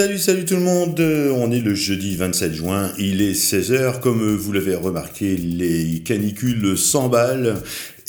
[0.00, 4.34] Salut, salut tout le monde, on est le jeudi 27 juin, il est 16h, comme
[4.34, 7.56] vous l'avez remarqué, les canicules s'emballent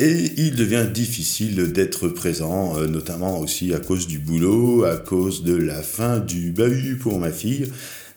[0.02, 5.44] et il devient difficile d'être présent, euh, notamment aussi à cause du boulot, à cause
[5.44, 7.68] de la fin du bahut pour ma fille.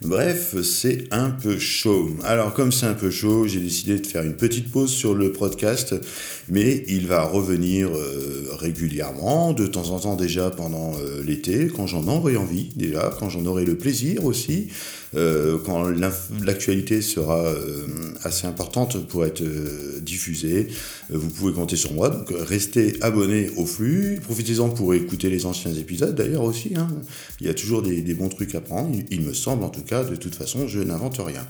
[0.00, 2.10] Bref, c'est un peu chaud.
[2.24, 5.32] Alors comme c'est un peu chaud, j'ai décidé de faire une petite pause sur le
[5.32, 5.94] podcast,
[6.48, 11.86] mais il va revenir euh, régulièrement, de temps en temps déjà pendant euh, l'été, quand
[11.86, 14.68] j'en aurai envie déjà, quand j'en aurai le plaisir aussi,
[15.64, 15.90] quand
[16.44, 17.44] l'actualité sera
[18.24, 19.44] assez importante pour être
[20.00, 20.66] diffusée.
[21.08, 25.74] vous pouvez compter sur moi, donc restez abonnés au flux, profitez-en pour écouter les anciens
[25.74, 26.74] épisodes d'ailleurs aussi.
[26.76, 26.88] Hein.
[27.40, 30.04] Il y a toujours des bons trucs à prendre, il me semble en tout cas
[30.04, 31.46] de toute façon, je n'invente rien.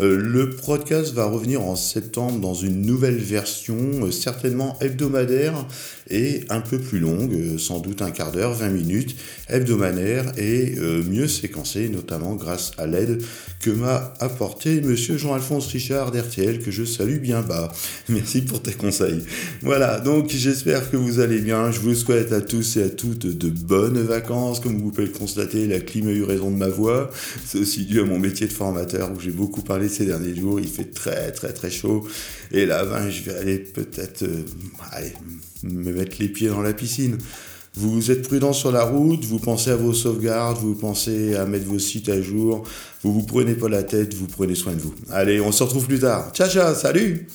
[0.00, 5.66] Euh, le podcast va revenir en septembre dans une nouvelle version, euh, certainement hebdomadaire
[6.10, 9.14] et un peu plus longue, euh, sans doute un quart d'heure, 20 minutes,
[9.48, 10.74] hebdomadaire et
[11.08, 13.22] mieux séquencée, notamment grâce à l'aide
[13.60, 17.72] que m'a apporté monsieur Jean-Alphonse Richard d'RTL, que je salue bien bas.
[18.08, 19.22] Merci pour tes conseils.
[19.62, 21.70] Voilà, donc j'espère que vous allez bien.
[21.70, 24.60] Je vous souhaite à tous et à toutes de bonnes vacances.
[24.60, 27.10] Comme vous pouvez le constater, la clim a eu raison de ma voix.
[27.46, 30.60] C'est aussi dû à mon métier de formateur où j'ai beaucoup ces derniers jours.
[30.60, 32.06] Il fait très très très chaud.
[32.50, 34.44] Et là, ben, je vais aller peut-être euh,
[35.62, 37.18] me mettre les pieds dans la piscine.
[37.76, 41.66] Vous êtes prudent sur la route, vous pensez à vos sauvegardes, vous pensez à mettre
[41.66, 42.62] vos sites à jour,
[43.02, 44.94] vous vous prenez pas la tête, vous prenez soin de vous.
[45.10, 46.30] Allez, on se retrouve plus tard.
[46.32, 47.26] Ciao ciao, salut